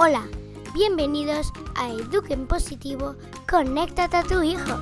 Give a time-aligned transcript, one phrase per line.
[0.00, 0.22] Hola,
[0.74, 3.16] bienvenidos a Eduquen Positivo,
[3.50, 4.80] conéctate a tu hijo.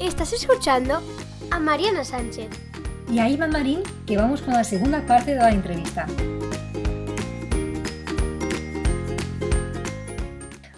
[0.00, 1.00] Estás escuchando
[1.52, 2.48] a Mariana Sánchez.
[3.08, 6.08] Y a Iván Marín, que vamos con la segunda parte de la entrevista.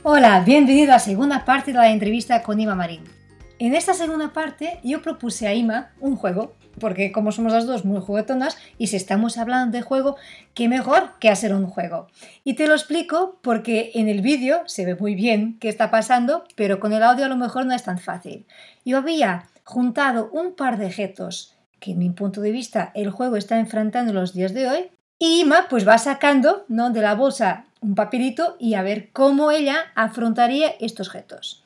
[0.02, 3.04] Hola, bienvenido a la segunda parte de la entrevista con Ima Marín.
[3.58, 7.84] En esta segunda parte yo propuse a Ima un juego, porque como somos las dos
[7.84, 10.16] muy juguetonas y si estamos hablando de juego,
[10.54, 12.08] qué mejor que hacer un juego.
[12.44, 16.44] Y te lo explico porque en el vídeo se ve muy bien qué está pasando,
[16.56, 18.46] pero con el audio a lo mejor no es tan fácil.
[18.84, 23.36] Yo había juntado un par de objetos que en mi punto de vista el juego
[23.36, 26.90] está enfrentando los días de hoy y Ima pues va sacando ¿no?
[26.90, 31.62] de la bolsa un papelito y a ver cómo ella afrontaría estos objetos.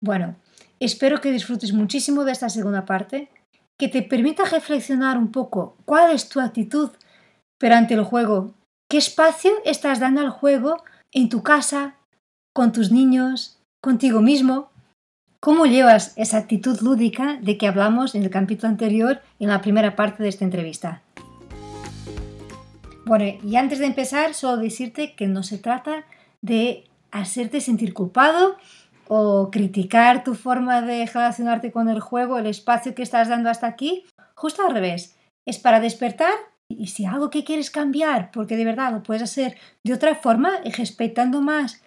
[0.00, 0.36] Bueno,
[0.80, 3.28] espero que disfrutes muchísimo de esta segunda parte,
[3.78, 6.90] que te permita reflexionar un poco cuál es tu actitud
[7.58, 8.54] perante el juego,
[8.88, 11.96] qué espacio estás dando al juego en tu casa,
[12.54, 14.70] con tus niños, contigo mismo,
[15.40, 19.94] cómo llevas esa actitud lúdica de que hablamos en el capítulo anterior en la primera
[19.94, 21.02] parte de esta entrevista.
[23.04, 26.04] Bueno, y antes de empezar, solo decirte que no se trata
[26.42, 28.56] de hacerte sentir culpado
[29.08, 33.66] o criticar tu forma de relacionarte con el juego, el espacio que estás dando hasta
[33.66, 34.04] aquí.
[34.34, 36.34] Justo al revés, es para despertar
[36.68, 40.60] y si algo que quieres cambiar, porque de verdad lo puedes hacer de otra forma
[40.64, 41.82] y respetando más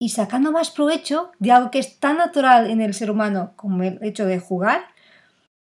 [0.00, 3.82] y sacando más provecho de algo que es tan natural en el ser humano como
[3.82, 4.86] el hecho de jugar,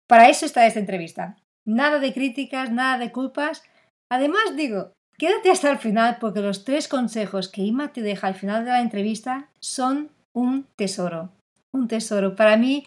[0.07, 1.37] para eso está esta entrevista.
[1.65, 3.63] Nada de críticas, nada de culpas,
[4.09, 8.35] Además, digo, quédate hasta el final porque los tres consejos que Ima te deja al
[8.35, 11.29] final de la entrevista son un tesoro.
[11.71, 12.35] Un tesoro.
[12.35, 12.85] Para mí,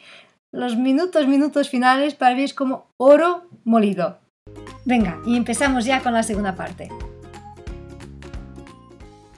[0.53, 4.19] los minutos, minutos finales, para mí es como oro molido.
[4.84, 6.89] Venga, y empezamos ya con la segunda parte.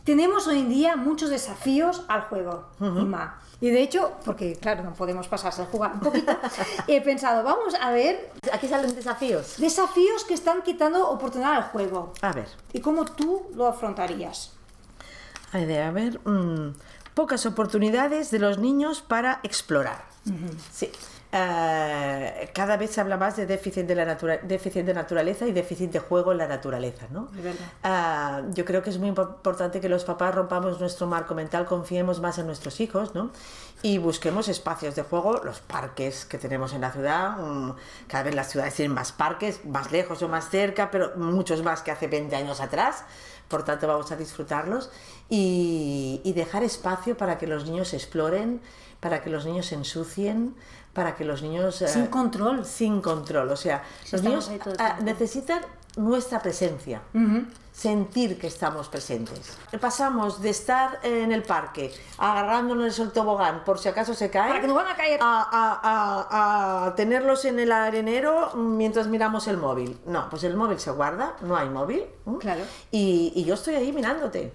[0.05, 3.41] Tenemos hoy en día muchos desafíos al juego, Ima.
[3.61, 6.37] Y de hecho, porque claro, no podemos pasarse a jugar un poquito,
[6.89, 8.33] he pensado, vamos a ver...
[8.53, 9.57] Aquí salen desafíos.
[9.59, 12.13] Desafíos que están quitando oportunidad al juego.
[12.21, 12.49] A ver.
[12.73, 14.53] ¿Y cómo tú lo afrontarías?
[15.53, 16.73] A ver, a ver mmm,
[17.15, 20.05] pocas oportunidades de los niños para explorar.
[20.27, 20.59] Uh -huh.
[20.73, 20.91] Sí.
[21.35, 25.53] Uh, cada vez se habla más de déficit de, la natura déficit de naturaleza y
[25.53, 27.07] déficit de juego en la naturaleza.
[27.11, 27.31] ¿no?
[27.83, 32.21] Uh, yo creo que es muy importante que los papás rompamos nuestro marco mental, confiemos
[32.21, 33.31] más en nuestros hijos ¿no?
[33.81, 37.41] y busquemos espacios de juego, los parques que tenemos en la ciudad.
[37.41, 37.77] Um,
[38.09, 41.81] cada vez las ciudades tienen más parques, más lejos o más cerca, pero muchos más
[41.81, 43.05] que hace 20 años atrás.
[43.49, 44.91] Por tanto, vamos a disfrutarlos
[45.29, 48.61] y, y dejar espacio para que los niños exploren,
[49.01, 50.55] para que los niños se ensucien,
[50.93, 51.83] para que los niños...
[51.87, 52.65] Sin uh, control.
[52.65, 53.51] Sin control.
[53.51, 55.63] O sea, los niños uh, necesitan
[55.97, 57.03] nuestra presencia.
[57.15, 57.47] Uh -huh.
[57.73, 59.57] Sentir que estamos presentes.
[59.81, 64.61] Pasamos de estar en el parque, agarrándonos el tobogán por si acaso se cae, para
[64.61, 69.57] que no van a caer, a, a, a, tenerlos en el arenero mientras miramos el
[69.57, 69.99] móvil.
[70.05, 72.05] No, pues el móvil se guarda, no hay móvil.
[72.41, 72.63] Claro.
[72.91, 74.53] Y, y yo estoy ahí mirándote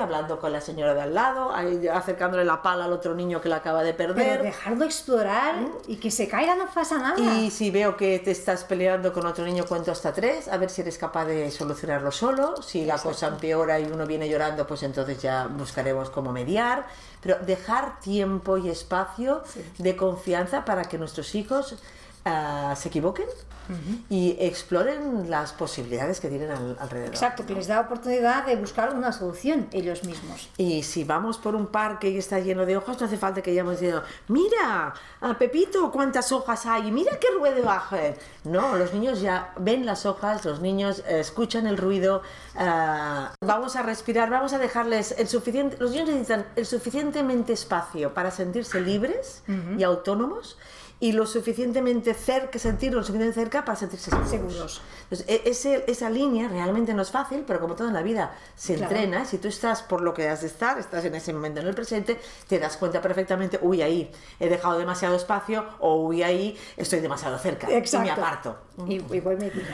[0.00, 1.52] hablando con la señora de al lado,
[1.92, 4.38] acercándole la pala al otro niño que la acaba de perder.
[4.38, 5.72] Pero dejarlo explorar ¿Mm?
[5.88, 7.18] y que se caiga no pasa nada.
[7.18, 10.70] Y si veo que te estás peleando con otro niño, cuento hasta tres, a ver
[10.70, 12.60] si eres capaz de solucionarlo solo.
[12.62, 13.08] Si la Exacto.
[13.10, 16.86] cosa empeora y uno viene llorando, pues entonces ya buscaremos cómo mediar.
[17.20, 19.64] Pero dejar tiempo y espacio sí.
[19.78, 24.02] de confianza para que nuestros hijos uh, se equivoquen uh -huh.
[24.08, 27.10] y exploren las posibilidades que tienen al, alrededor.
[27.10, 30.48] Exacto, que les da oportunidad de buscar una solución ellos mismos.
[30.56, 33.50] Y si vamos por un parque y está lleno de hojas, no hace falta que
[33.50, 37.98] hayamos diciendo, mira, a Pepito, cuántas hojas hay, mira qué ruido baja.
[38.44, 42.22] No, los niños ya ven las hojas, los niños escuchan el ruido,
[42.54, 46.66] uh, vamos a respirar, vamos a dejarles el suficiente, los niños necesitan el
[47.08, 49.80] suficientemente espacio para sentirse libres uh -huh.
[49.80, 50.56] y autónomos
[51.00, 54.30] y lo suficientemente cerca, sentir lo suficientemente cerca para sentirse seguros.
[54.30, 54.82] seguros.
[55.04, 58.74] Entonces, ese, esa línea realmente no es fácil, pero como todo en la vida se
[58.74, 58.92] claro.
[58.92, 61.68] entrena, si tú estás por lo que has de estar, estás en ese momento en
[61.68, 64.10] el presente, te das cuenta perfectamente, uy, ahí
[64.40, 68.04] he dejado demasiado espacio, o uy, ahí estoy demasiado cerca, Exacto.
[68.04, 68.56] y me aparto.
[68.88, 69.72] Y, y voy metiendo.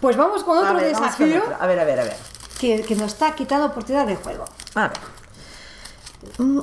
[0.00, 1.40] Pues vamos con otro a ver, desafío.
[1.40, 1.64] Con otro.
[1.64, 2.16] A ver, a ver, a ver.
[2.60, 4.44] Que, que nos está quitando oportunidad de juego.
[4.74, 5.25] A ver.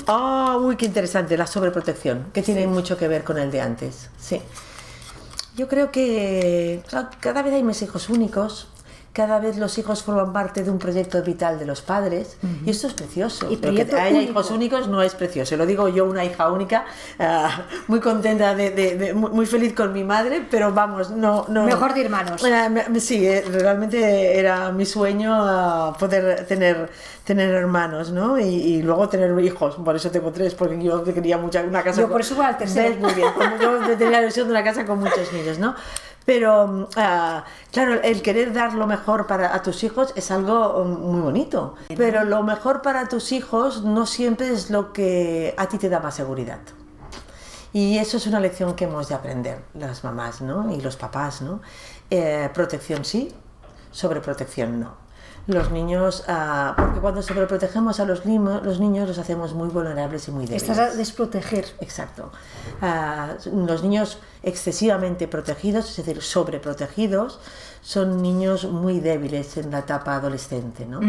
[0.07, 2.68] Ah, oh, uy, qué interesante, la sobreprotección, que tiene sí.
[2.68, 4.10] mucho que ver con el de antes.
[4.19, 4.42] Sí.
[5.56, 6.83] Yo creo que
[7.19, 8.68] cada vez hay más hijos únicos
[9.13, 12.88] cada vez los hijos forman parte de un proyecto vital de los padres y esto
[12.88, 13.50] es precioso.
[13.51, 14.31] Y Pero que haya único.
[14.31, 15.56] hijos únicos no es precioso.
[15.56, 16.86] Lo digo yo, una hija única,
[17.19, 21.45] ah, muy contenta, de, de- de- muy feliz con mi madre, pero vamos, no...
[21.48, 22.44] no Mejor de hermanos.
[22.44, 26.89] Eh, Sí, eh, realmente era mi sueño ah, poder tener,
[27.24, 28.39] tener hermanos, ¿no?
[28.39, 29.75] Y, y luego tener hijos.
[29.75, 32.01] Por eso tengo tres, porque yo quería mucha, una casa...
[32.01, 32.95] Yo con- por eso voy al tercero.
[33.00, 33.27] Muy bien.
[33.62, 35.75] Yo tenía la ilusión de una casa con muchos niños, ¿no?
[36.25, 41.12] Pero, ah, claro, el querer dar lo mejor para a tus hijos es algo mm,
[41.12, 41.75] muy bonito.
[41.98, 46.00] Pero lo mejor para tus hijos no siempre es lo que a ti te da
[46.00, 46.60] más seguridad.
[47.74, 50.72] Y eso es una lección que hemos de aprender las mamás ¿no?
[50.72, 51.42] y los papás.
[51.42, 51.62] ¿no?
[52.10, 53.34] Eh, protección sí,
[53.92, 55.03] sobreprotección no.
[55.45, 60.28] Los niños, ah, porque cuando sobreprotegemos a los, limo- los niños los hacemos muy vulnerables
[60.30, 60.63] y muy débiles.
[60.63, 61.66] Estás a desproteger.
[61.81, 62.31] Exacto.
[62.81, 67.40] Ah, los niños excesivamente protegidos, es decir, sobreprotegidos,
[67.81, 71.01] son niños muy débiles en la etapa adolescente, ¿no?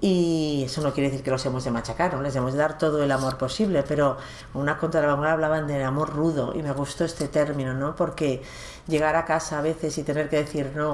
[0.00, 2.78] Y eso no quiere decir que los hemos de machacar, no les hemos de dar
[2.78, 4.16] todo el amor posible, pero
[4.54, 7.96] una contra la vanguardia hablaban del amor rudo y me gustó este término, ¿no?
[7.96, 8.40] Porque
[8.86, 10.92] llegar a casa a veces y tener que decir no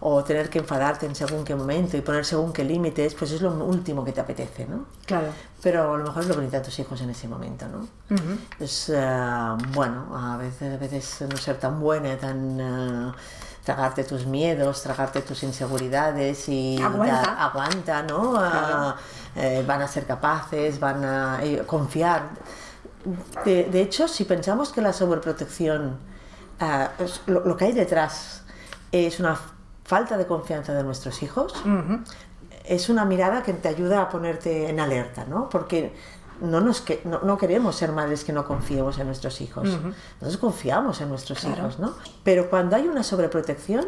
[0.00, 3.40] o tener que enfadarte en según qué momento y poner según qué límites, pues es
[3.40, 4.84] lo último que te apetece, ¿no?
[5.06, 5.28] Claro.
[5.60, 7.88] Pero a lo mejor es lo que necesitan tus hijos en ese momento, ¿no?
[8.60, 13.12] Es eh, bueno, a veces, a veces no ser tan buena, tan eh,
[13.64, 18.02] tragarte tus miedos, tragarte tus inseguridades y Aguanta.
[18.02, 18.34] ¿no?
[18.36, 18.96] Ah,
[19.34, 22.28] eh, van a ser capaces, van a eh, confiar.
[23.44, 25.98] De, de hecho, si pensamos que la sobreprotección,
[26.60, 26.90] ah,
[27.26, 28.42] lo que hay detrás
[28.92, 29.38] es una
[29.84, 31.54] falta de confianza de nuestros hijos,
[32.64, 35.48] es una mirada que te ayuda a ponerte en alerta, ¿no?
[35.50, 35.92] Porque
[36.40, 39.64] no, nos que, no, no queremos ser madres que no confiemos en nuestros hijos.
[40.20, 41.56] Nosotros confiamos en nuestros Claro.
[41.58, 41.94] hijos, ¿no?
[42.22, 43.84] Pero cuando hay una sobreprotección,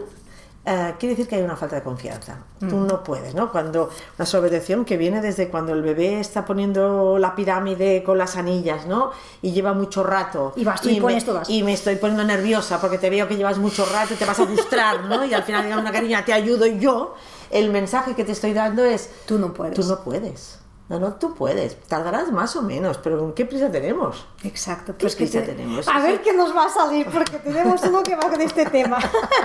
[0.68, 2.38] eh, quiere decir que hay una falta de confianza.
[2.58, 3.52] Tú no puedes, ¿no?
[3.52, 3.88] Cuando
[4.18, 8.84] una sobreprotección que viene desde cuando el bebé está poniendo la pirámide con las anillas,
[8.86, 9.12] ¿no?
[9.42, 10.52] Y lleva mucho rato.
[10.56, 11.48] Y vas tú y me- pones todas.
[11.48, 14.40] Y me estoy poniendo nerviosa porque te veo que llevas mucho rato y te vas
[14.40, 15.24] a frustrar, ¿no?
[15.24, 17.14] Y al final diga una cariña, te ayudo yo.
[17.50, 19.74] El mensaje que te estoy dando es, Tú no puedes.
[19.76, 20.58] Tú no puedes.
[20.88, 21.80] No, no, tú puedes.
[21.88, 24.24] Tardarás más o menos, pero ¿qué prisa tenemos?
[24.44, 24.92] Exacto.
[24.96, 25.88] ¿Qué Pues que prisa te- tenemos?
[25.88, 28.98] A ver qué nos va a salir, porque tenemos uno que va con este tema.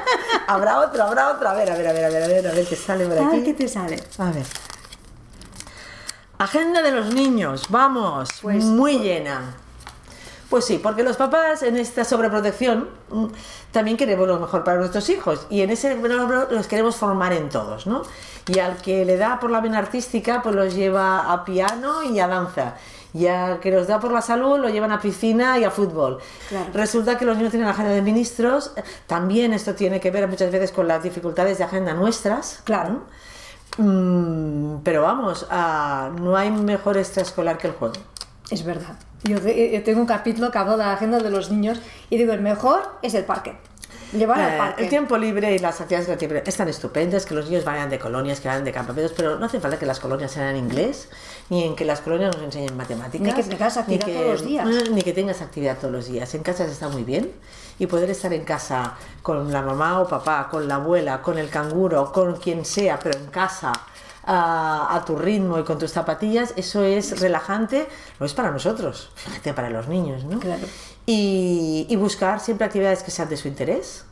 [0.47, 1.49] habrá otro, habrá otro.
[1.49, 3.17] A ver, a ver, a ver, a ver, a ver, a ver qué sale por
[3.17, 3.43] A ver aquí.
[3.43, 4.01] qué te sale.
[4.19, 4.45] A ver.
[6.37, 9.55] Agenda de los niños, vamos, Pues- muy llena.
[10.51, 13.25] Pues sí, porque los papás en esta sobreprotección mm,
[13.71, 17.87] también queremos lo mejor para nuestros hijos y en ese los queremos formar en todos,
[17.87, 18.01] ¿no?
[18.47, 22.19] Y al que le da por la vena artística, pues los lleva a piano y
[22.19, 22.75] a danza.
[23.13, 26.19] Y al que los da por la salud, lo llevan a piscina y a fútbol.
[26.49, 26.65] Claro.
[26.73, 28.73] Resulta que los niños tienen agenda de ministros.
[29.07, 32.59] También esto tiene que ver muchas veces con las dificultades de agenda nuestras.
[32.65, 33.03] Claro.
[33.77, 37.95] Mm, pero vamos, ah, no hay mejor extraescolar que el juego.
[38.51, 38.95] Es verdad.
[39.23, 42.17] Yo, te- yo tengo un capítulo que hablo de la agenda de los niños y
[42.17, 43.55] digo, el mejor es el parque.
[44.11, 44.83] Llevar Eh, al parque.
[44.83, 47.89] el tiempo libre y las actividades del tiempo libre están estupendas, que los niños vayan
[47.89, 50.57] de colonias, que vayan de campamentos, pero no hace falta que las colonias sean en
[50.57, 51.07] inglés,
[51.49, 53.25] ni en que las colonias nos enseñen matemáticas.
[53.25, 54.67] Ni que tengas actividad que- todos los días.
[54.91, 56.33] Ni que tengas actividad todos los días.
[56.35, 57.31] En casa está muy bien
[57.79, 61.49] y poder estar en casa con la mamá o papá, con la abuela, con el
[61.49, 63.71] canguro, con quien sea, pero en casa.
[64.23, 67.87] A, a tu ritmo y con tus zapatillas, eso es relajante,
[68.19, 70.39] no es para nosotros, fíjate, para los niños, ¿no?
[70.39, 70.61] Claro.
[71.07, 74.05] Y, y buscar siempre actividades que sean de su interés,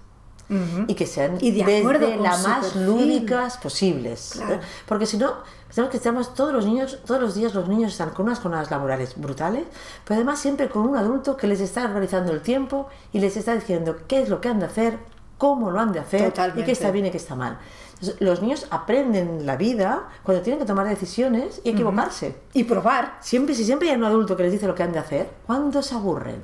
[0.49, 0.85] Ujú.
[0.87, 2.85] y que sean Y de desde con la su más perfil.
[2.87, 4.31] lúdicas posibles.
[4.33, 4.55] Claro.
[4.55, 4.59] ¿eh?
[4.87, 5.35] Porque si no,
[5.67, 8.71] pensamos que estamos todos los niños, todos los días los niños están con unas jornadas
[8.71, 9.65] laborales brutales,
[10.05, 13.53] pero además siempre con un adulto que les está organizando el tiempo y les está
[13.53, 14.97] diciendo qué es lo que han de hacer,
[15.37, 16.65] cómo lo han de hacer y Totalmente.
[16.65, 17.59] qué está bien y qué está mal.
[18.01, 22.35] Entonces, los niños aprenden la vida cuando tienen que tomar decisiones y equivocarse.
[22.53, 23.17] Y probar.
[23.21, 25.81] Siempre, si siempre hay un adulto que les dice lo que han de hacer, ¿cuándo
[25.81, 26.41] se aburren?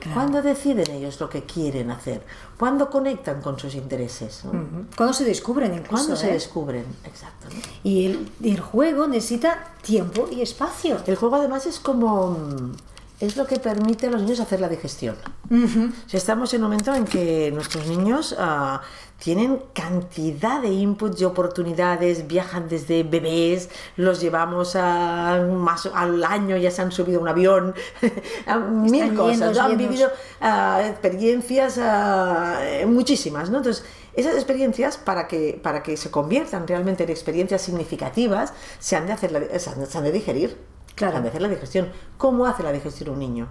[0.00, 0.14] Claro.
[0.14, 2.22] ¿Cuándo deciden ellos lo que quieren hacer?
[2.58, 4.44] ¿Cuándo conectan con sus intereses?
[4.44, 4.50] ¿no?
[4.50, 4.86] Ujú.
[4.96, 5.90] Cuando se descubren incluso.
[5.90, 6.32] ¿Cuándo se ¿eh?
[6.32, 6.84] descubren?
[7.04, 7.48] Exacto.
[7.48, 7.60] ¿no?
[7.82, 10.98] Y el, y el juego necesita tiempo y espacio.
[11.06, 12.36] El juego además es como...
[13.18, 15.16] Es lo que permite a los niños hacer la digestión.
[16.06, 18.82] Si estamos en un momento en que nuestros niños ah,
[19.18, 26.58] tienen cantidad de inputs y oportunidades, viajan desde bebés, los llevamos a más al año,
[26.58, 27.74] ya se han subido a un avión,
[28.46, 29.78] a mil Están cosas, han llenos.
[29.78, 30.10] vivido
[30.42, 33.58] ah, experiencias ah, eh, muchísimas, ¿no?
[33.58, 33.82] Entonces,
[34.12, 39.12] esas experiencias, para que, para que se conviertan realmente en experiencias significativas, se han de,
[39.14, 40.75] hacer la- se han de digerir.
[40.96, 41.20] Claro.
[41.20, 41.88] De hacer la digestión.
[42.18, 43.48] ¿Cómo hace la digestión un niño?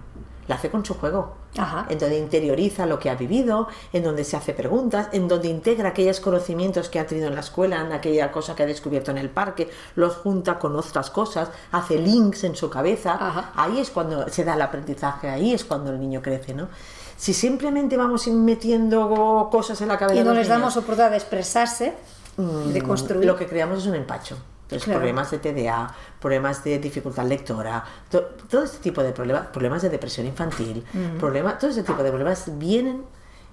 [0.48, 1.34] la hace con su juego.
[1.56, 1.86] Ajá.
[1.88, 5.90] En donde interioriza lo que ha vivido, en donde se hace preguntas, en donde integra
[5.90, 9.18] aquellos conocimientos que ha tenido en la escuela, en aquella cosa que ha descubierto en
[9.18, 13.14] el parque, los junta con otras cosas, hace links en su cabeza.
[13.14, 13.52] Ajá.
[13.56, 16.68] Ahí es cuando se da el aprendizaje, ahí es cuando el niño crece, ¿no?
[17.16, 21.16] Si simplemente vamos metiendo cosas en la cabeza Y no les damos niños, oportunidad de
[21.16, 21.94] expresarse,
[22.36, 23.24] de Mm, construir.
[23.24, 24.36] Lo que creamos es un empacho.
[24.66, 24.98] Entonces, Claro.
[25.00, 29.90] problemas de TDA, problemas de dificultad lectora, to- todo este tipo de problemas, problemas de
[29.90, 30.84] depresión infantil,
[31.20, 33.04] problema- todo este tipo de problemas vienen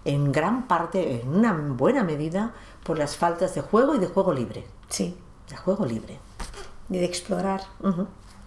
[0.05, 2.51] en gran parte, en una buena medida,
[2.84, 4.65] por las faltas de juego y de juego libre.
[4.89, 5.15] Sí,
[5.50, 6.20] De juego libre.
[6.89, 7.62] y de explorar.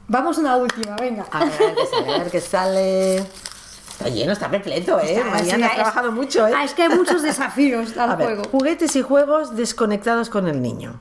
[0.09, 1.25] Vamos a una última, venga.
[1.31, 3.17] A ver, que sale, a ver qué sale.
[3.19, 5.15] Está lleno, está repleto, ¿eh?
[5.15, 6.53] Está- Mariana sí, es- trabajado mucho, ¿eh?
[6.55, 8.43] Ah, es que hay muchos desafíos al A ver, juego.
[8.51, 11.01] juguetes y juegos desconectados con el niño.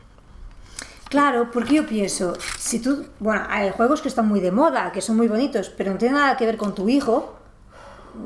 [1.10, 5.02] Claro, porque yo pienso, si tú, bueno, hay juegos que están muy de moda, que
[5.02, 7.36] son muy bonitos, pero no tienen nada que ver con tu hijo,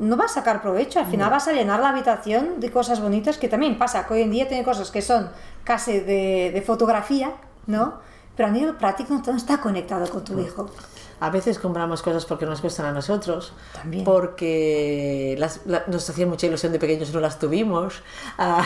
[0.00, 3.38] no vas a sacar provecho, al final vas a llenar la habitación de cosas bonitas,
[3.38, 5.30] que también pasa, que hoy en día tiene cosas que son
[5.62, 7.32] casi de, de fotografía,
[7.66, 8.00] ¿no?
[8.40, 10.64] Pero a nivel práctico no está conectado con tu hijo.
[11.20, 14.02] A veces compramos cosas porque nos gustan a nosotros, También.
[14.06, 18.02] porque las- la- nos hacían mucha ilusión de pequeños y no las tuvimos,
[18.38, 18.64] ah,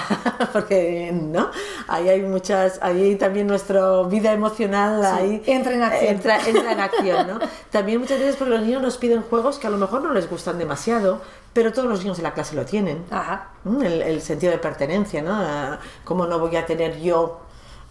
[0.52, 1.50] porque no,
[1.88, 6.14] ahí hay muchas, ahí también nuestra vida emocional ahí entra en acción.
[6.14, 7.38] entra, entra en acción, ¿no?
[7.72, 10.30] También muchas veces porque los niños nos piden juegos que a lo mejor no les
[10.30, 11.20] gustan demasiado,
[11.52, 13.04] pero todos los niños de la clase lo tienen.
[13.10, 13.48] Ajá.
[13.64, 15.32] Mm, El, el sentido de pertenencia, ¿no?
[15.34, 17.40] Ah, ¿Cómo no voy a tener yo,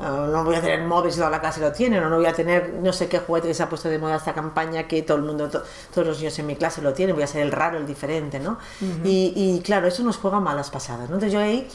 [0.03, 2.25] ah, no voy a tener móviles y toda la clase lo tienen, o no voy
[2.25, 5.01] a tener no sé qué juguete que se ha puesto de moda esta campaña que
[5.03, 7.41] todo el mundo, to- todos los niños en mi clase lo tienen, voy a ser
[7.41, 8.57] el raro, el diferente, ¿no?
[9.03, 11.15] y, y claro, eso nos juega malas pasadas, ¿no?
[11.15, 11.67] Entonces yo ahí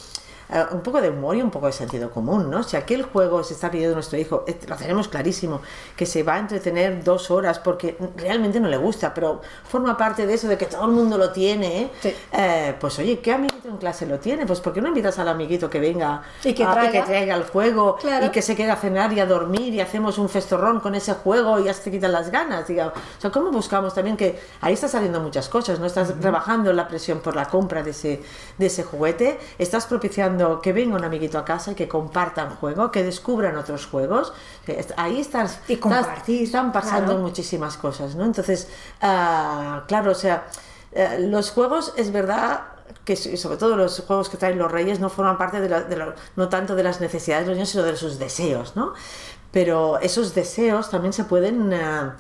[0.51, 2.63] eh, un poco de humor y un poco de sentido común, ¿no?
[2.63, 5.61] Si aquel juego se está pidiendo nuestro hijo, eh, lo tenemos clarísimo,
[5.97, 10.27] que se va a entretener dos horas porque realmente no le gusta, pero forma parte
[10.27, 11.91] de eso de que todo el mundo lo tiene, ¿eh?
[12.01, 12.15] Sí.
[12.33, 14.47] Eh, pues oye, ¿qué amiguito en clase lo tiene?
[14.47, 17.05] Pues ¿por qué no invitas al amiguito que venga Y que a- traiga.
[17.05, 18.27] traiga el juego Claro.
[18.27, 21.13] y que se quede a cenar y a dormir y hacemos un festorrón con ese
[21.15, 22.67] juego y ya se te quitan las ganas?
[22.69, 25.87] Diga, o sea, ¿cómo buscamos también que ahí está saliendo muchas cosas, ¿no?
[25.87, 28.23] Estás rebajando la presión por la compra de ese,
[28.57, 32.91] de ese juguete, estás propiciando que venga un amiguito a casa y que compartan juego,
[32.91, 34.33] que descubran otros juegos.
[34.97, 37.21] Ahí estás, Y estás- están pasando claro.
[37.21, 38.25] muchísimas cosas, ¿no?
[38.25, 38.69] Entonces,
[39.01, 40.47] ah, claro, o sea,
[40.93, 42.63] eh, los juegos es verdad
[43.05, 45.97] que sobre todo los juegos que traen los reyes no forman parte de, la- de
[45.97, 48.95] la- no tanto de las necesidades de los niños, sino de sus deseos, ¿no?
[49.53, 51.73] Pero esos deseos también se pueden...
[51.73, 52.11] eh,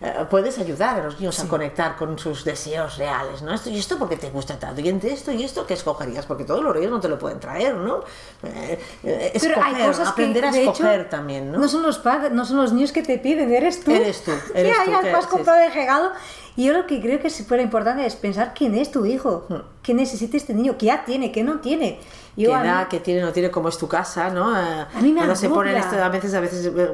[0.00, 3.52] eh, puedes ayudar a los niños a conectar con sus deseos reales, ¿no?
[3.52, 6.24] Esto y esto porque te gusta tanto, y entre esto y esto ¿qué escogerías?
[6.26, 8.00] Porque todos los reyes no te lo pueden traer, ¿no?
[8.44, 11.58] Eh, eh, Pero hay escoger, cosas que, aprender a de hecho, escoger también, ¿no?
[11.58, 13.90] No son los padres, no son los niños que te piden, eres tú.
[13.90, 16.10] Eres tú, eres ya, tú, ya que- has comprado el regalo.
[16.56, 19.46] Y yo lo que creo que es súper importante es pensar quién es tu hijo,
[19.48, 19.62] Hmm.
[19.82, 22.00] qué necesita este niño, qué edad tiene, qué no tiene.
[22.46, 24.56] Qué mí- edad, qué tiene, no tiene, cómo es tu casa, ¿no?
[24.56, 24.60] Eh,
[24.94, 26.90] A mí me cuando se ponen esto, a veces, a veces eh,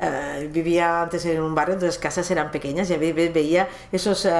[0.00, 3.68] eh, vivía antes en un barrio, entonces las casas eran pequeñas y a veces veía
[3.92, 4.30] esos eh,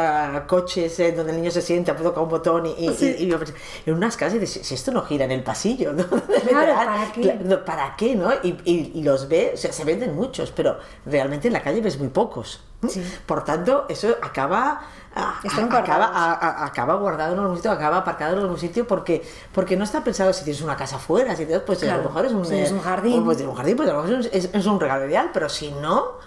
[0.47, 3.17] coches eh, donde el niño se sienta, toca un botón y, y- Sí.
[3.19, 3.55] y- y yo pensé,
[3.87, 6.05] en unas casas y dices, si esto no gira en el pasillo, ¿no?
[6.07, 7.31] Claro, ¿para qué?
[7.67, 8.31] ¿para qué, no?
[8.43, 12.09] Y los ve, o sea, se venden muchos, pero realmente en la calle ves muy
[12.09, 12.63] pocos.
[12.87, 13.03] Sí.
[13.27, 14.81] Por tanto, eso acaba...
[15.17, 18.87] a- Están a- acaba, a- acaba guardado en algún sitio, acaba aparcado en algún sitio
[18.87, 22.05] porque, porque no está pensado si tienes una casa fuera, si tienes, pues a lo
[22.05, 23.25] mejor es un, si tienes eh, un jardín.
[23.25, 25.73] Pues un jardín, pues a lo mejor es, es- es un regalo ideal, pero si
[25.73, 26.19] no, ah,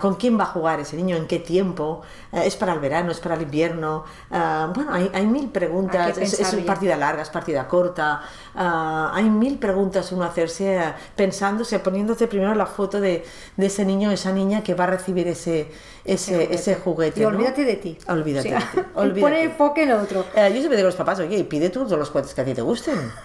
[0.00, 1.16] ¿con quién va a jugar ese niño?
[1.16, 2.02] ¿En qué tiempo?
[2.32, 3.10] Eh, ¿Es para el verano?
[3.12, 4.04] ¿Es para el invierno?
[4.30, 6.16] Ah, bueno, hay, hay mil preguntas.
[6.18, 8.22] Hay Es, es partida larga, es partida corta.
[8.54, 10.80] Ah, hay mil preguntas uno hacerse
[11.14, 13.24] pensándose, poniéndote primero la foto de,
[13.56, 15.70] de ese niño o esa niña que va a recibir ese,
[16.04, 17.20] ese, ese juguete.
[17.20, 17.28] Y ¿no?
[17.30, 17.98] olvídate de ti.
[18.08, 18.54] Olvídate Sí.
[18.54, 18.66] de ti.
[18.76, 19.42] Y Pone olvídate.
[19.42, 20.24] enfoque en otro.
[20.34, 22.44] Eh, yo siempre digo a los papás, oye, pide tú todos los juguetes que a
[22.44, 22.96] ti te gusten.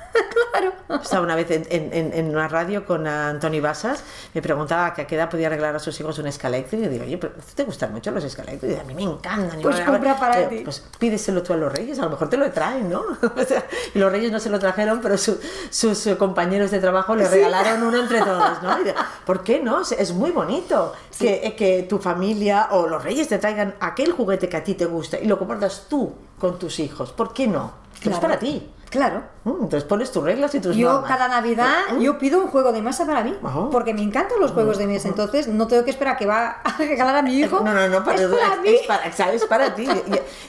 [0.52, 0.74] Claro.
[1.02, 4.04] Estaba una vez en, en- en- en una radio con Antoni Basas,
[4.34, 6.84] me preguntaba que a qué edad podía regalar a sus hijos un Escalectric.
[6.84, 8.72] Y digo, oye, pero ¿te gustan mucho los Escalectric?
[8.78, 9.60] Y a mí me encantan.
[9.60, 10.58] Y Pues compra para eh, ti.
[10.64, 13.02] Pues pídeselo tú a los reyes, a lo mejor te lo traen, ¿no?
[13.22, 15.40] O sea, y los reyes no se lo trajeron, pero su-
[15.70, 18.80] sus eh, compañeros de trabajo le regalaron uno entre todos, ¿no?
[18.82, 18.94] Y de,
[19.26, 19.82] ¿Por qué no?
[19.82, 24.50] Es- muy bonito que, eh, que tu familia o los reyes te traigan aquel juguete
[24.50, 27.12] que a ti te gusta y lo compartas tú con tus hijos.
[27.12, 27.72] ¿Por qué no?
[28.00, 28.22] Pero Es Claro.
[28.22, 28.70] para ti.
[28.92, 29.24] Claro.
[29.46, 31.10] Mm, Entonces pones tus reglas y tus Yo normas.
[31.10, 33.70] cada Navidad yo pido un juego de mesa para mí, Ajá.
[33.72, 36.78] porque me encantan los juegos de mesa, entonces no tengo que esperar que va a
[36.78, 37.62] regalar a mi hijo.
[37.62, 38.68] No, no, no, para, es para mí.
[38.70, 39.46] es para, ¿sabes?
[39.46, 39.88] para ti.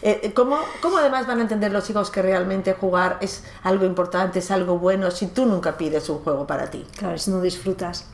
[0.03, 4.41] Eh, ¿cómo, ¿Cómo además van a entender los hijos que realmente jugar es algo importante,
[4.41, 6.85] es algo bueno, si tú nunca pides un juego para ti?
[6.99, 8.07] Claro, si no disfrutas.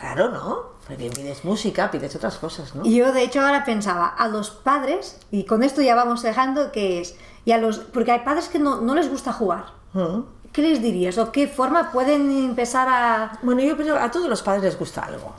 [0.00, 0.58] Raro, ¿no?
[0.86, 2.84] Porque pides música, pides otras cosas, ¿no?
[2.84, 6.72] Y yo de hecho ahora pensaba, a los padres, y con esto ya vamos dejando,
[6.72, 7.14] que es,
[7.44, 9.66] y a los, porque hay padres que no, no les gusta jugar.
[9.92, 10.20] Mm.
[10.52, 11.16] ¿Qué les dirías?
[11.18, 13.38] ¿O qué forma pueden empezar a...
[13.42, 15.32] Bueno, yo que a todos los padres les gusta algo.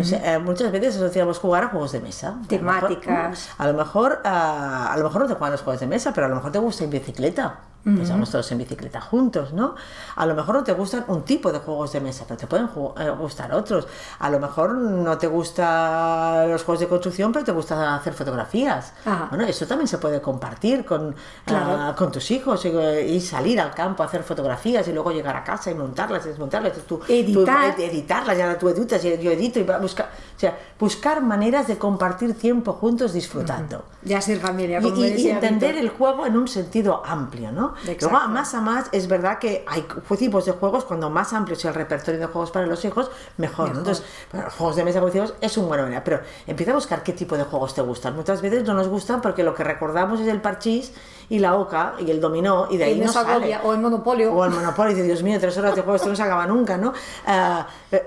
[0.00, 2.28] O sea, eh, muchas veces asociamos jugar a juegos de mesa.
[2.28, 2.48] A lo mejor-
[2.88, 3.50] Temáticas.
[3.58, 6.26] A lo mejor, ah, a lo mejor no te juegan los juegos de mesa, pero
[6.26, 7.60] a lo mejor te gusta en bicicleta.
[7.94, 9.76] Pues vamos todos en bicicleta juntos, ¿no?
[10.16, 12.66] A lo mejor no te gustan un tipo de juegos de mesa, pero te pueden
[12.98, 13.86] eh, gustar otros.
[14.18, 18.92] A lo mejor no te gustan los juegos de construcción, pero te gusta hacer fotografías.
[19.04, 19.26] Ajá.
[19.30, 21.14] Bueno, eso también se puede compartir con,
[21.44, 21.66] Claro.
[21.80, 25.36] ah, con tus hijos y, y salir al campo a hacer fotografías y luego llegar
[25.36, 26.72] a casa y montarlas y desmontarlas.
[26.88, 27.76] Tú, Editar.
[27.76, 31.78] tú- editarlas, ya tú editas, yo yo edito y buscar, o sea, buscar maneras de
[31.78, 33.84] compartir tiempo juntos disfrutando.
[34.02, 37.74] Ya ser familia, Y, como y- y entender el juego en un sentido amplio, ¿no?
[37.80, 38.08] Exacto.
[38.10, 39.86] Luego, a más a más, es verdad que hay
[40.18, 43.68] tipos de juegos, cuando más amplio sea el repertorio de juegos para los hijos, mejor.
[43.68, 43.78] Mejor.
[43.78, 47.02] Entonces, los juegos de mesa, como decimos, es un buena manera, pero empieza a buscar
[47.02, 48.14] qué tipo de juegos te gustan.
[48.16, 50.92] Muchas veces no nos gustan porque lo que recordamos es el parchís
[51.28, 53.34] y la oca y el dominó, y de ahí El no sale.
[53.34, 54.32] Gobia o el Monopolio.
[54.32, 56.76] O el Monopoly, dice, Dios mío, tres horas de juego, esto no se acaba nunca,
[56.76, 56.92] ¿no?
[57.90, 58.02] B-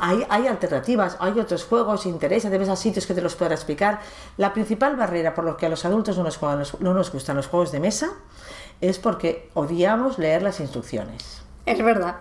[0.00, 4.00] hay, hay alternativas, hay otros juegos, interesa, debes a sitios que te los puedan explicar.
[4.36, 7.36] La principal barrera por lo que a los adultos no nos, juegan no nos gustan
[7.36, 8.10] los juegos de mesa
[8.80, 11.42] es porque odiamos leer las instrucciones.
[11.66, 12.16] Es verdad.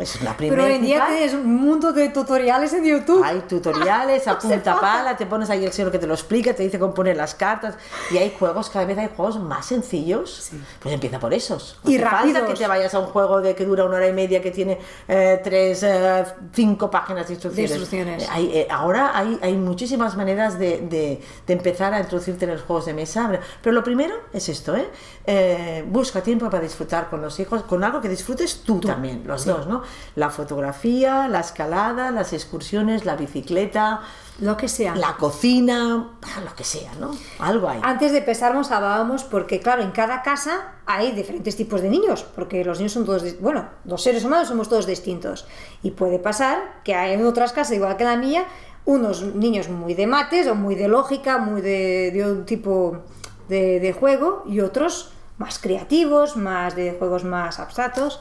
[0.00, 0.62] Es la primera.
[0.62, 3.22] Pero hoy en día tienes un mundo de tutoriales en YouTube.
[3.24, 6.62] Hay tutoriales a punta pala, te pones ahí el señor que te lo explica, te
[6.62, 7.74] dice cómo poner las cartas
[8.10, 10.50] y hay juegos, cada vez hay juegos más sencillos.
[10.80, 11.78] Pues empieza por esos.
[11.84, 12.48] No Y falta rápidos.
[12.48, 14.78] que te vayas a un juego de que dura una hora y media que tiene
[15.08, 17.70] eh, tres, eh, cinco páginas de instrucciones.
[17.70, 18.22] De instrucciones.
[18.24, 22.52] Eh, hay, eh, ahora hay, hay muchísimas maneras de, de- de empezar a introducirte en
[22.52, 23.30] los juegos de mesa.
[23.62, 24.88] Pero lo primero es esto, ¿eh?
[25.26, 29.44] Eh, busca tiempo para disfrutar con los hijos, con algo que disfrutes tú, también, los
[29.44, 29.77] dos, ¿no?
[30.16, 34.00] La fotografía, la escalada, las excursiones, la bicicleta,
[34.40, 34.94] Lo que sea.
[34.94, 37.10] la cocina, ah, lo que sea, ¿no?
[37.38, 37.80] Algo hay.
[37.82, 42.64] Antes de empezarnos hablábamos porque, claro, en cada casa hay diferentes tipos de niños, porque
[42.64, 45.46] los niños son todos, bueno, los seres humanos somos todos distintos.
[45.82, 48.44] Y puede pasar que hay en otras casas, igual que la mía,
[48.84, 53.02] unos niños muy de mates o muy de lógica, muy de, de un tipo
[53.48, 58.20] de, de juego, y otros más creativos, más de juegos más abstractos.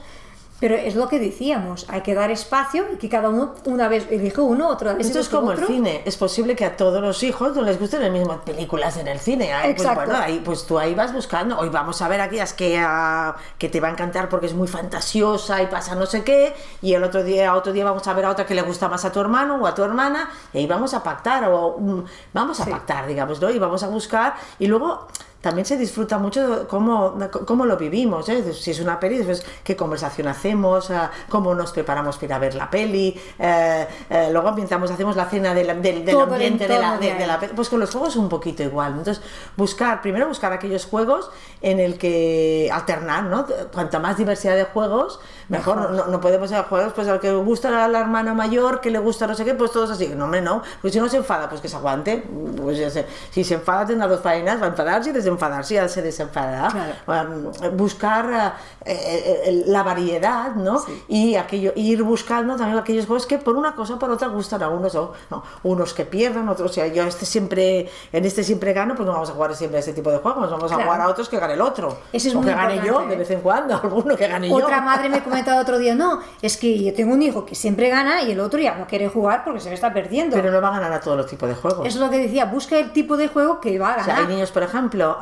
[0.60, 4.08] Pero es lo que decíamos, hay que dar espacio y que cada uno una vez
[4.10, 5.62] elige uno, otra vez Esto es como otro.
[5.62, 6.02] el cine.
[6.04, 9.20] Es posible que a todos los hijos no les gusten las mismas películas en el
[9.20, 9.52] cine.
[9.62, 10.06] Pues, Exacto.
[10.06, 11.60] bueno, ahí, pues tú ahí vas buscando.
[11.60, 12.84] Hoy vamos a ver aquellas que,
[13.60, 16.56] que te va a encantar porque es muy fantasiosa y pasa no sé qué.
[16.82, 19.06] Y el otro día, otro día vamos a ver a otra que le gusta más
[19.06, 20.30] a tu hermano o a tu hermana.
[20.54, 22.72] Y ahí vamos a pactar o mm, vamos a Sí.
[22.72, 23.52] pactar, digamos, ¿no?
[23.52, 24.34] Y vamos a buscar.
[24.58, 25.08] Y luego
[25.48, 28.52] también se disfruta mucho cómo, cómo lo vivimos, ¿eh?
[28.52, 32.40] si es una peli, pues, qué conversación hacemos, ah, cómo nos preparamos para ir a
[32.40, 36.78] ver la peli, eh, eh, luego ambientamos, hacemos la cena del, del, del ambiente de
[36.78, 37.40] la, de, de la.
[37.40, 38.98] Pues con los juegos un poquito igual.
[38.98, 39.24] Entonces,
[39.56, 41.30] buscar, primero buscar aquellos juegos
[41.62, 43.46] en el que alternar, ¿no?
[43.74, 45.78] Cuanta más diversidad de juegos, mejor.
[45.78, 45.92] Mejor.
[45.92, 49.00] No, no podemos hacer juegos, pues al que gusta a la hermana mayor, que le
[49.00, 50.10] gusta no sé qué, pues todos así.
[50.10, 50.62] No, hombre, no.
[50.82, 52.22] Pues si no se enfada, pues que se aguante.
[52.62, 53.06] Pues ya sé.
[53.32, 55.37] Si se enfada, tendrá dos faenas, va a enfadarse y desenfadarse,
[55.70, 56.96] ya se desenfadará.
[57.08, 60.84] Um, buscar eh, eh, la variedad, ¿no?
[61.08, 64.64] Y aquello, ir buscando también aquellos juegos que por una cosa o por otra gustan
[64.64, 68.44] a unos o no, unos que pierdan, otros, o sea, yo este siempre, en este
[68.44, 70.76] siempre gano, pues no vamos a jugar siempre a este tipo de juegos, vamos a
[70.76, 70.84] Claro.
[70.92, 71.98] jugar a otros que gane el otro.
[72.12, 74.56] Eso es o muy que gane yo de vez en cuando, alguno que gane yo.
[74.56, 77.90] Otra madre me comentaba otro día, no, es que yo tengo un hijo que siempre
[77.90, 80.36] gana y el otro ya no quiere jugar porque se me está perdiendo.
[80.36, 81.88] Pero no va a ganar a todos los tipos de juegos.
[81.88, 84.22] Es lo que decía, busca el tipo de juego que va a O sea, ganar.
[84.30, 85.18] hay niños, por ejemplo,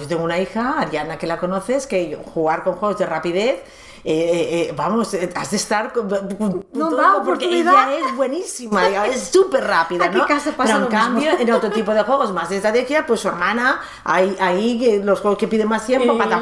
[0.00, 3.62] yo tengo una hija, Ariana, que la conoces, que jugar con juegos de rapidez,
[4.08, 7.88] eh, eh, eh, vamos, eh, has de estar con, con- No todo, da porque ella
[7.92, 10.24] es buenísima, es súper rápida, ¿no?
[10.28, 11.00] casa pasa Pero en mismo.
[11.00, 14.98] cambio, en otro tipo de juegos más de estrategia, pues su hermana, ahí, ahí que
[15.02, 16.38] los juegos que piden más tiempo, pata,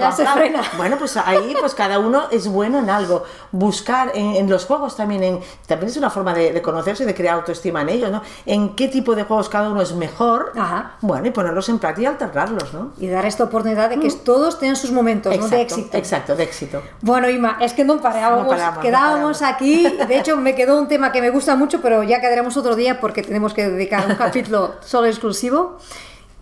[0.77, 3.25] bueno, pues ahí pues cada uno es bueno en algo.
[3.51, 7.07] Buscar en, en los juegos también, en, también es una forma de, de conocerse y
[7.07, 8.21] de crear autoestima en ellos, ¿no?
[8.45, 10.97] En qué tipo de juegos cada uno es mejor, Ajá.
[11.01, 12.93] bueno, y ponerlos en práctica y alternarlos, ¿no?
[12.99, 15.49] Y dar esta oportunidad de que todos tengan sus momentos, ¿no?
[15.49, 15.97] de éxito.
[15.97, 16.83] Exacto, de éxito.
[17.01, 19.87] Bueno, Ima, es que no parábamos, No paramos, quedábamos aquí.
[20.09, 23.01] De hecho, me quedó un tema que me gusta mucho, pero ya quedaremos otro día
[23.01, 25.79] porque tenemos que dedicar un capítulo solo exclusivo.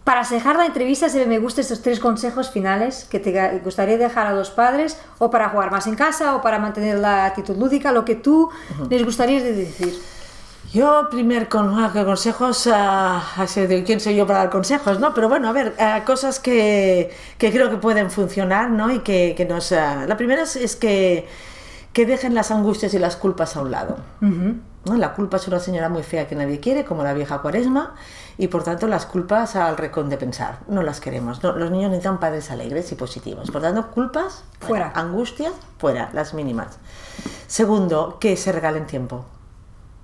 [0.05, 4.27] Para cejar la entrevista, se me gustan estos tres consejos finales que te gustaría dejar
[4.27, 7.93] a los padres, o para jugar más en casa, o para mantener la actitud lúdica,
[7.93, 8.51] lo que tú
[8.91, 9.95] les gustaría de decir.
[10.73, 13.23] Yo, primer con, ah, que consejos, ah,
[13.85, 15.13] quién soy yo para dar consejos, ¿no?
[15.13, 18.91] Pero bueno, a ver, ah, cosas que, que creo que pueden funcionar, ¿no?
[18.91, 19.71] Y que, que nos...
[19.73, 21.29] ah, la primera es, es que,
[21.93, 23.99] que dejen las angustias y las culpas a un lado.
[24.23, 24.97] ¿no?
[24.97, 27.95] La culpa es una señora muy fea que nadie quiere, como la vieja cuaresma,
[28.39, 30.61] y por tanto las culpas al recón de pensar.
[30.69, 31.43] No las queremos.
[31.43, 33.51] No, los niños necesitan padres alegres y positivos.
[33.51, 34.91] Por tanto, culpas, Fuera.
[34.95, 36.79] Angustias, fuera, las mínimas.
[37.47, 39.27] Segundo, que se regalen tiempo.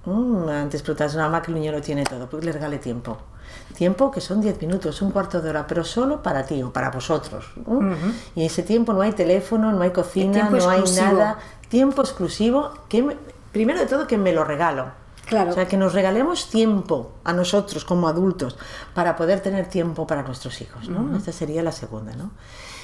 [0.09, 3.19] Mm, antes preguntas a mamá que el niño lo tiene todo, pues le regale tiempo.
[3.75, 6.91] Tiempo que son 10 minutos, un cuarto de hora, pero solo para ti o para
[6.91, 7.47] vosotros.
[7.67, 7.95] ¿no?
[8.35, 10.81] Y ese tiempo no hay teléfono, no hay cocina, no hay
[11.15, 11.39] nada.
[11.69, 13.17] Tiempo exclusivo, que me-
[13.53, 14.87] primero de todo que me lo regalo.
[15.27, 15.51] Claro.
[15.51, 18.57] O sea, que nos regalemos tiempo a nosotros como adultos
[18.95, 21.15] para poder tener tiempo para nuestros hijos, ¿no?
[21.19, 22.31] Esta sería la segunda, ¿no?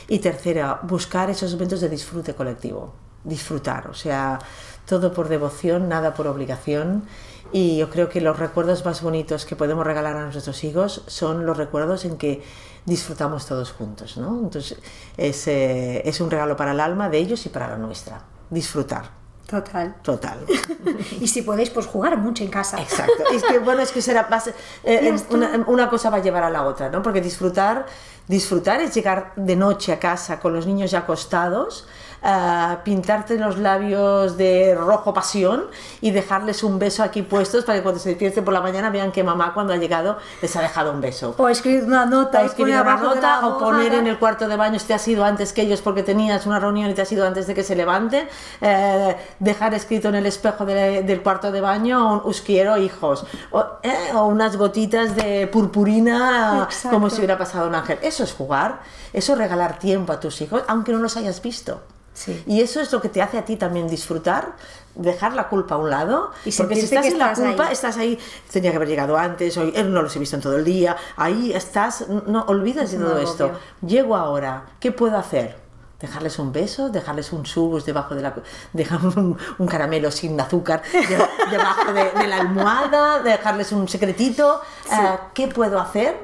[0.09, 2.93] Y tercera, buscar esos momentos de disfrute colectivo,
[3.25, 4.39] disfrutar, o sea,
[4.87, 7.05] todo por devoción, nada por obligación.
[7.53, 11.47] Y yo creo que los recuerdos más bonitos que podemos regalar a nuestros hijos son
[11.47, 12.43] los recuerdos en que
[12.85, 14.41] disfrutamos todos juntos, ¿no?
[14.41, 14.79] Entonces,
[15.17, 18.23] es, eh, es un regalo para el alma de ellos y para la nuestra.
[18.51, 19.11] Disfrutar,
[19.49, 19.95] Total.
[20.03, 20.39] total.
[21.21, 22.81] Y si podéis, pues jugar mucho en casa.
[22.81, 23.25] Exacto.
[23.33, 24.55] Es que bueno, es que será ser-
[24.85, 25.35] eh, está.
[25.35, 27.03] una, una cosa va a llevar a la otra, ¿no?
[27.03, 27.87] Porque disfrutar,
[28.29, 31.87] disfrutar es llegar de noche a casa con los niños ya acostados,
[32.23, 35.67] ah, pintarte los labios de rojo pasión
[36.01, 39.13] y dejarles un beso aquí puestos para que cuando se despierten por la mañana vean
[39.13, 41.35] que mamá cuando ha llegado les ha dejado un beso.
[41.39, 44.79] O escribir una nota O escribir una nota o poner en el cuarto de baño
[44.79, 47.27] si te has ido antes que ellos porque tenías una reunión y te has ido
[47.27, 48.27] antes de que se levanten,
[48.61, 53.65] eh, dejar escrito en el espejo de- del cuarto de baño os quiero hijos o,
[53.83, 56.97] eh, o unas gotitas de purpurina Exacto.
[56.97, 57.99] como si hubiera pasado un ángel.
[58.03, 58.81] Eso es jugar,
[59.13, 61.83] eso es regalar tiempo a tus hijos aunque no los hayas visto.
[62.13, 62.45] Sí.
[62.47, 64.53] Y eso es lo que te hace a ti también disfrutar,
[64.95, 66.31] dejar la culpa a un lado.
[66.45, 67.73] Y porque si estás en la culpa, ahí.
[67.73, 68.17] estás ahí,
[68.53, 71.53] tenía que haber llegado antes, hoy no los he visto en todo el día, ahí
[71.53, 73.51] estás, no olvidas de todo esto.
[73.85, 75.64] Llego ahora, ¿qué puedo hacer?
[76.01, 78.35] Dejarles un beso, dejarles un subus debajo de la...
[78.73, 84.61] dejar un, un caramelo sin azúcar de- debajo de, de la almohada, dejarles un secretito.
[84.91, 86.19] Eh, ¿Qué puedo hacer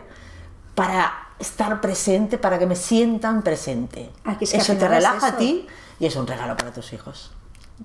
[0.74, 4.10] para estar presente, para que me sientan presente?
[4.24, 5.66] Ah, eso te relaja a ti
[5.98, 7.30] y es un regalo para tus hijos.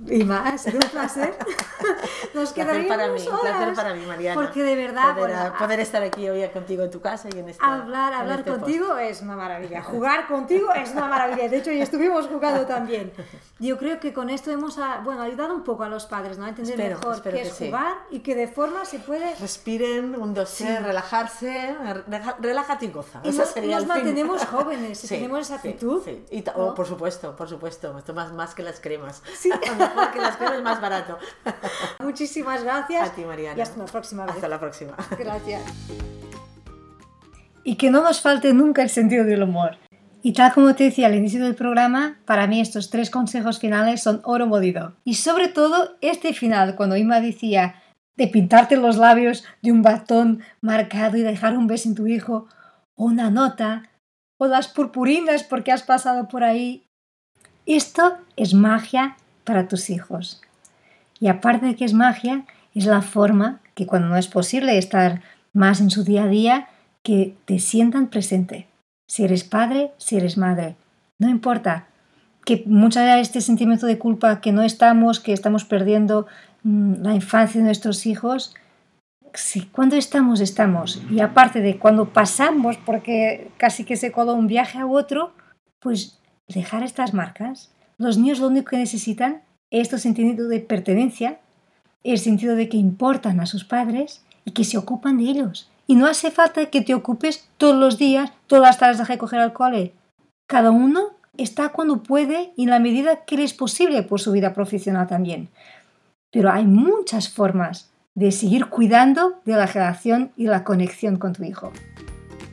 [0.08, 1.36] Y más, es un placer.
[2.34, 4.42] Nos placer quedaríamos para mí, placer para mí, Mariana.
[4.42, 7.50] Porque de verdad, poder, bueno, poder estar aquí hoy contigo en tu casa y en
[7.50, 8.64] este hablar, en hablar este post.
[8.64, 9.84] contigo es una maravilla.
[9.84, 11.48] Jugar contigo es una maravilla.
[11.48, 13.14] De hecho, ya estuvimos jugando también.
[13.60, 16.46] Yo creo que con esto hemos ah, bueno, ayudado un poco a los padres ¿no?
[16.46, 17.66] a entender Espero, mejor espero qué que es sí.
[17.68, 21.76] jugar y que de forma se puede Respiren, un dos, relajarse,
[22.40, 23.22] relájate y goza.
[23.24, 24.04] Y nos- sería nos el fin.
[24.04, 26.26] mantenemos jóvenes, si tenemos esa actitud, sí.
[26.32, 26.52] Y ¿no?
[26.56, 27.98] oh, por supuesto, por supuesto.
[27.98, 29.22] Esto más, más que las cremas.
[29.38, 29.50] Sí.
[29.90, 31.18] Mejor que las cremas, más barato.
[32.00, 33.10] Muchísimas gracias.
[33.10, 33.58] A ti, Mariana.
[33.58, 34.36] Y hasta la próxima vez.
[34.36, 34.96] Hasta la próxima.
[35.18, 35.62] Gracias.
[37.64, 39.78] Y que no nos falte nunca el sentido del humor.
[40.22, 44.02] Y tal como te decía al inicio del programa, para mí estos tres consejos finales
[44.02, 44.96] son oro molido.
[45.04, 47.76] Y sobre todo este final, cuando Ima decía
[48.16, 52.48] de pintarte los labios de un batón marcado y dejar un beso en tu hijo,
[52.96, 53.84] o una nota,
[54.38, 56.88] o las purpurinas porque has pasado por ahí.
[57.66, 60.42] Esto es magia para tus hijos.
[61.20, 65.22] Y aparte de que es magia, es la forma que cuando no es posible estar
[65.54, 66.68] más en su día a día,
[67.04, 68.68] que te sientan presente.
[69.08, 70.76] Si eres padre, si eres madre.
[71.20, 71.88] No importa
[72.46, 76.28] que muchas veces este sentimiento de culpa que no estamos, que estamos perdiendo
[76.64, 78.56] mm, la infancia de nuestros hijos,
[79.34, 81.02] si cuando estamos, estamos.
[81.10, 85.34] Y aparte de cuando pasamos, porque casi que se coló un viaje a otro,
[85.80, 87.72] pues dejar estas marcas.
[87.98, 91.40] Los niños lo único que necesitan es este sentido de pertenencia,
[92.04, 95.70] el sentido de que importan a sus padres y que se ocupan de ellos.
[95.88, 99.40] Y no hace falta que te ocupes todos los días, todas las tardes de recoger
[99.40, 99.94] al cole.
[100.48, 104.32] Cada uno está cuando puede y en la medida que le es posible por su
[104.32, 105.50] vida profesional también.
[106.32, 111.44] Pero hay muchas formas de seguir cuidando de la relación y la conexión con tu
[111.44, 111.72] hijo.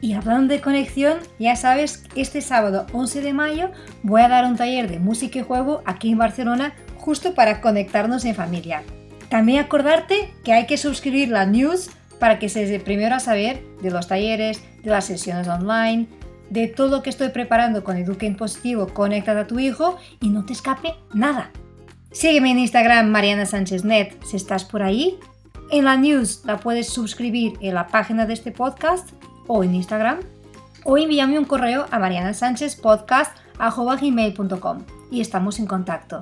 [0.02, 3.70] Y hablando de conexión, ya sabes, este sábado 11 de mayo
[4.02, 8.24] voy a dar un taller de música y juego aquí en Barcelona justo para conectarnos
[8.24, 8.82] en familia.
[9.28, 11.88] También acordarte que hay que suscribir la news
[12.18, 16.08] para que seas el primero a saber de los talleres, de las sesiones online,
[16.50, 20.30] de todo lo que estoy preparando con Eduque en Positivo, conecta a tu hijo y
[20.30, 21.52] no te escape nada.
[22.10, 25.16] Sígueme en Instagram Mariana Sánchez Net si estás por ahí.
[25.70, 29.10] En la news la puedes suscribir en la página de este podcast
[29.46, 30.20] o en Instagram.
[30.84, 34.78] O envíame un correo a marianasanchezpodcast.com
[35.10, 36.20] y estamos en contacto.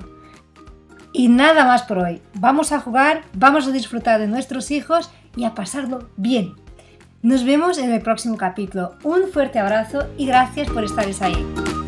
[1.13, 2.21] Y nada más por hoy.
[2.35, 6.55] Vamos a jugar, vamos a disfrutar de nuestros hijos y a pasarlo bien.
[7.21, 8.95] Nos vemos en el próximo capítulo.
[9.03, 11.80] Un fuerte abrazo y gracias por estar ahí.